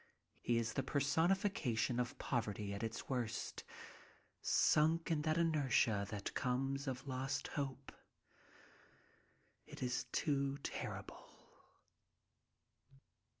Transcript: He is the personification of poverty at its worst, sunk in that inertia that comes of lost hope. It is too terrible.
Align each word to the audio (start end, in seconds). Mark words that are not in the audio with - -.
He 0.39 0.57
is 0.57 0.73
the 0.73 0.81
personification 0.81 1.99
of 1.99 2.17
poverty 2.17 2.73
at 2.73 2.81
its 2.81 3.07
worst, 3.07 3.63
sunk 4.41 5.11
in 5.11 5.21
that 5.21 5.37
inertia 5.37 6.07
that 6.09 6.33
comes 6.33 6.87
of 6.87 7.05
lost 7.07 7.49
hope. 7.49 7.91
It 9.67 9.83
is 9.83 10.05
too 10.11 10.57
terrible. 10.63 11.23